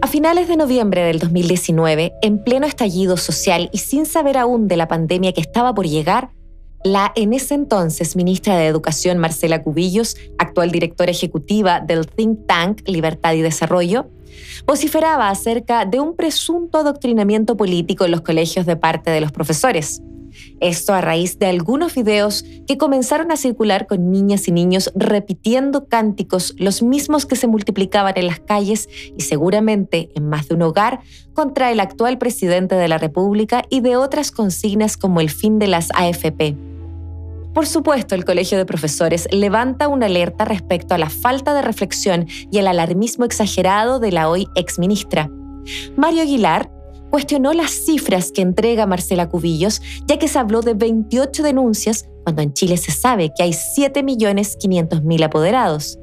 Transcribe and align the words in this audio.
A 0.00 0.06
finales 0.06 0.46
de 0.46 0.56
noviembre 0.56 1.02
del 1.02 1.18
2019, 1.18 2.12
en 2.22 2.38
pleno 2.44 2.66
estallido 2.66 3.16
social 3.16 3.68
y 3.72 3.78
sin 3.78 4.06
saber 4.06 4.38
aún 4.38 4.68
de 4.68 4.76
la 4.76 4.86
pandemia 4.86 5.32
que 5.32 5.40
estaba 5.40 5.74
por 5.74 5.88
llegar, 5.88 6.30
la 6.84 7.12
en 7.16 7.32
ese 7.32 7.54
entonces 7.54 8.14
ministra 8.14 8.56
de 8.56 8.66
Educación 8.66 9.18
Marcela 9.18 9.60
Cubillos, 9.60 10.16
actual 10.38 10.70
directora 10.70 11.10
ejecutiva 11.10 11.80
del 11.80 12.06
think 12.06 12.46
tank 12.46 12.88
Libertad 12.88 13.34
y 13.34 13.42
Desarrollo, 13.42 14.06
vociferaba 14.66 15.30
acerca 15.30 15.84
de 15.84 15.98
un 15.98 16.14
presunto 16.14 16.78
adoctrinamiento 16.78 17.56
político 17.56 18.04
en 18.04 18.12
los 18.12 18.20
colegios 18.20 18.66
de 18.66 18.76
parte 18.76 19.10
de 19.10 19.20
los 19.20 19.32
profesores. 19.32 20.00
Esto 20.60 20.94
a 20.94 21.00
raíz 21.00 21.38
de 21.38 21.46
algunos 21.46 21.94
videos 21.94 22.44
que 22.66 22.78
comenzaron 22.78 23.30
a 23.30 23.36
circular 23.36 23.86
con 23.86 24.10
niñas 24.10 24.48
y 24.48 24.52
niños 24.52 24.92
repitiendo 24.94 25.86
cánticos, 25.86 26.54
los 26.58 26.82
mismos 26.82 27.26
que 27.26 27.36
se 27.36 27.46
multiplicaban 27.46 28.14
en 28.16 28.26
las 28.26 28.40
calles 28.40 28.88
y 29.16 29.22
seguramente 29.22 30.10
en 30.14 30.28
más 30.28 30.48
de 30.48 30.54
un 30.54 30.62
hogar, 30.62 31.00
contra 31.34 31.70
el 31.70 31.80
actual 31.80 32.18
presidente 32.18 32.74
de 32.74 32.88
la 32.88 32.98
República 32.98 33.62
y 33.70 33.80
de 33.80 33.96
otras 33.96 34.30
consignas 34.30 34.96
como 34.96 35.20
el 35.20 35.30
fin 35.30 35.58
de 35.58 35.68
las 35.68 35.90
AFP. 35.94 36.56
Por 37.54 37.66
supuesto, 37.66 38.14
el 38.14 38.24
Colegio 38.24 38.56
de 38.56 38.66
Profesores 38.66 39.26
levanta 39.32 39.88
una 39.88 40.06
alerta 40.06 40.44
respecto 40.44 40.94
a 40.94 40.98
la 40.98 41.10
falta 41.10 41.54
de 41.54 41.62
reflexión 41.62 42.26
y 42.50 42.58
el 42.58 42.68
alarmismo 42.68 43.24
exagerado 43.24 43.98
de 43.98 44.12
la 44.12 44.28
hoy 44.28 44.46
exministra. 44.54 45.30
Mario 45.96 46.22
Aguilar, 46.22 46.70
cuestionó 47.10 47.52
las 47.52 47.70
cifras 47.70 48.32
que 48.32 48.42
entrega 48.42 48.86
Marcela 48.86 49.28
Cubillos, 49.28 49.80
ya 50.06 50.18
que 50.18 50.28
se 50.28 50.38
habló 50.38 50.60
de 50.60 50.74
28 50.74 51.42
denuncias 51.42 52.08
cuando 52.24 52.42
en 52.42 52.52
Chile 52.52 52.76
se 52.76 52.92
sabe 52.92 53.32
que 53.34 53.42
hay 53.42 53.52
7.500.000 53.52 55.24
apoderados. 55.24 55.98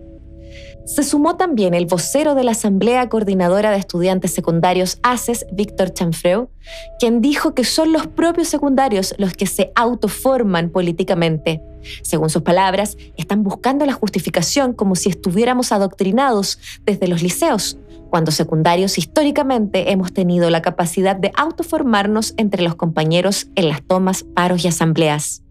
Se 0.86 1.02
sumó 1.02 1.36
también 1.36 1.74
el 1.74 1.88
vocero 1.88 2.36
de 2.36 2.44
la 2.44 2.52
Asamblea 2.52 3.10
Coordinadora 3.10 3.72
de 3.72 3.78
Estudiantes 3.78 4.32
Secundarios 4.32 5.00
ACES, 5.02 5.48
Víctor 5.52 5.92
Chanfreu, 5.92 6.52
quien 7.00 7.22
dijo 7.22 7.56
que 7.56 7.64
son 7.64 7.92
los 7.92 8.06
propios 8.06 8.50
secundarios 8.50 9.16
los 9.18 9.34
que 9.34 9.48
se 9.48 9.72
autoforman 9.76 10.70
políticamente. 10.70 11.60
Según 12.04 12.30
sus 12.30 12.44
palabras, 12.44 12.98
están 13.18 13.44
buscando 13.44 13.84
la 13.88 13.94
justificación 13.94 14.74
como 14.74 14.96
si 14.96 15.10
estuviéramos 15.10 15.72
adoctrinados 15.72 16.60
desde 16.84 17.08
los 17.08 17.24
liceos, 17.24 17.80
cuando 18.10 18.32
secundarios 18.32 18.98
históricamente 18.98 19.92
hemos 19.92 20.14
tenido 20.14 20.50
la 20.50 20.62
capacidad 20.62 21.16
de 21.16 21.32
autoformarnos 21.36 22.34
entre 22.38 22.64
los 22.64 22.76
compañeros 22.76 23.48
en 23.56 23.70
las 23.70 23.82
tomas, 23.84 24.24
paros 24.24 24.64
y 24.66 24.68
asambleas. 24.68 25.42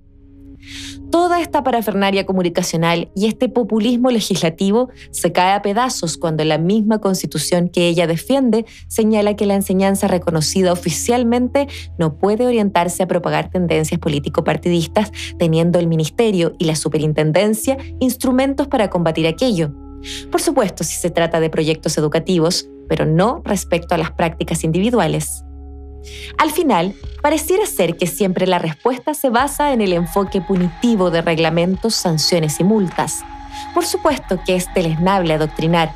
Toda 1.10 1.40
esta 1.40 1.62
parafernaria 1.62 2.26
comunicacional 2.26 3.10
y 3.14 3.26
este 3.26 3.48
populismo 3.48 4.10
legislativo 4.10 4.88
se 5.10 5.30
cae 5.30 5.52
a 5.52 5.62
pedazos 5.62 6.16
cuando 6.16 6.42
la 6.44 6.58
misma 6.58 6.98
constitución 6.98 7.68
que 7.68 7.86
ella 7.86 8.06
defiende 8.06 8.64
señala 8.88 9.36
que 9.36 9.46
la 9.46 9.54
enseñanza 9.54 10.08
reconocida 10.08 10.72
oficialmente 10.72 11.68
no 11.98 12.18
puede 12.18 12.46
orientarse 12.46 13.02
a 13.02 13.06
propagar 13.06 13.50
tendencias 13.50 14.00
político-partidistas 14.00 15.12
teniendo 15.38 15.78
el 15.78 15.86
ministerio 15.86 16.56
y 16.58 16.64
la 16.64 16.74
superintendencia 16.74 17.76
instrumentos 18.00 18.66
para 18.66 18.90
combatir 18.90 19.26
aquello. 19.26 19.83
Por 20.30 20.40
supuesto, 20.40 20.84
si 20.84 20.96
se 20.96 21.10
trata 21.10 21.40
de 21.40 21.50
proyectos 21.50 21.96
educativos, 21.98 22.68
pero 22.88 23.06
no 23.06 23.42
respecto 23.44 23.94
a 23.94 23.98
las 23.98 24.12
prácticas 24.12 24.64
individuales. 24.64 25.44
Al 26.38 26.50
final, 26.50 26.94
pareciera 27.22 27.66
ser 27.66 27.96
que 27.96 28.06
siempre 28.06 28.46
la 28.46 28.58
respuesta 28.58 29.14
se 29.14 29.30
basa 29.30 29.72
en 29.72 29.80
el 29.80 29.92
enfoque 29.92 30.40
punitivo 30.40 31.10
de 31.10 31.22
reglamentos, 31.22 31.94
sanciones 31.94 32.60
y 32.60 32.64
multas. 32.64 33.24
Por 33.72 33.86
supuesto 33.86 34.38
que 34.44 34.56
es 34.56 34.66
deleznable 34.74 35.32
adoctrinar, 35.32 35.92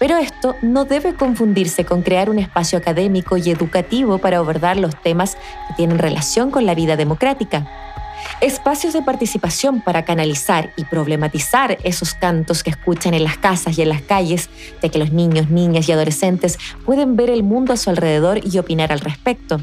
pero 0.00 0.16
esto 0.16 0.56
no 0.62 0.84
debe 0.84 1.14
confundirse 1.14 1.84
con 1.84 2.02
crear 2.02 2.28
un 2.28 2.40
espacio 2.40 2.76
académico 2.76 3.36
y 3.36 3.50
educativo 3.50 4.18
para 4.18 4.38
abordar 4.38 4.76
los 4.76 5.00
temas 5.00 5.36
que 5.68 5.74
tienen 5.76 5.98
relación 5.98 6.50
con 6.50 6.66
la 6.66 6.74
vida 6.74 6.96
democrática 6.96 7.91
espacios 8.40 8.92
de 8.92 9.02
participación 9.02 9.80
para 9.80 10.04
canalizar 10.04 10.72
y 10.76 10.84
problematizar 10.84 11.78
esos 11.84 12.14
cantos 12.14 12.62
que 12.62 12.70
escuchan 12.70 13.14
en 13.14 13.24
las 13.24 13.38
casas 13.38 13.78
y 13.78 13.82
en 13.82 13.88
las 13.88 14.02
calles, 14.02 14.50
de 14.80 14.90
que 14.90 14.98
los 14.98 15.12
niños, 15.12 15.50
niñas 15.50 15.88
y 15.88 15.92
adolescentes 15.92 16.58
pueden 16.84 17.16
ver 17.16 17.30
el 17.30 17.42
mundo 17.42 17.72
a 17.72 17.76
su 17.76 17.90
alrededor 17.90 18.40
y 18.44 18.58
opinar 18.58 18.92
al 18.92 19.00
respecto. 19.00 19.60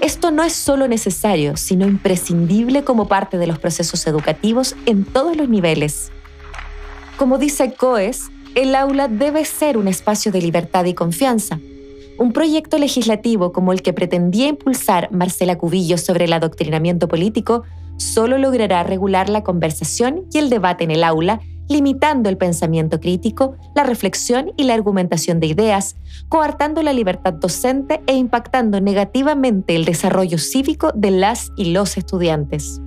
Esto 0.00 0.30
no 0.30 0.44
es 0.44 0.52
solo 0.52 0.86
necesario, 0.86 1.56
sino 1.56 1.86
imprescindible 1.86 2.84
como 2.84 3.08
parte 3.08 3.38
de 3.38 3.46
los 3.46 3.58
procesos 3.58 4.06
educativos 4.06 4.76
en 4.86 5.04
todos 5.04 5.36
los 5.36 5.48
niveles. 5.48 6.12
Como 7.16 7.38
dice 7.38 7.72
COES, 7.74 8.30
el 8.54 8.74
aula 8.74 9.08
debe 9.08 9.44
ser 9.44 9.76
un 9.76 9.88
espacio 9.88 10.30
de 10.30 10.40
libertad 10.40 10.84
y 10.84 10.94
confianza, 10.94 11.58
un 12.18 12.32
proyecto 12.32 12.78
legislativo 12.78 13.52
como 13.52 13.72
el 13.72 13.82
que 13.82 13.92
pretendía 13.92 14.48
impulsar 14.48 15.10
Marcela 15.12 15.56
Cubillo 15.56 15.98
sobre 15.98 16.24
el 16.24 16.32
adoctrinamiento 16.32 17.08
político 17.08 17.62
solo 17.96 18.38
logrará 18.38 18.82
regular 18.82 19.28
la 19.28 19.42
conversación 19.42 20.24
y 20.32 20.38
el 20.38 20.50
debate 20.50 20.84
en 20.84 20.90
el 20.90 21.04
aula, 21.04 21.40
limitando 21.68 22.28
el 22.28 22.36
pensamiento 22.36 23.00
crítico, 23.00 23.56
la 23.74 23.84
reflexión 23.84 24.52
y 24.56 24.64
la 24.64 24.74
argumentación 24.74 25.40
de 25.40 25.48
ideas, 25.48 25.96
coartando 26.28 26.82
la 26.82 26.92
libertad 26.92 27.34
docente 27.34 28.00
e 28.06 28.16
impactando 28.16 28.80
negativamente 28.80 29.76
el 29.76 29.84
desarrollo 29.84 30.38
cívico 30.38 30.92
de 30.94 31.10
las 31.10 31.50
y 31.56 31.72
los 31.72 31.96
estudiantes. 31.96 32.80